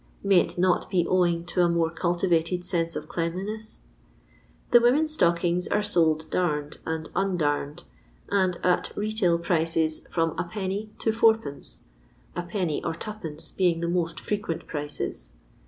[0.23, 3.81] May it not be owing to a more cultivated sense of cleanliness
[4.71, 7.83] 1 The women's stockings are sold darned and undamed,
[8.27, 10.43] and at (retail) prices from lei.
[10.57, 10.89] to id,)
[11.23, 12.81] \d.
[12.83, 13.55] or 2d.
[13.55, 15.33] being the most frequent prices.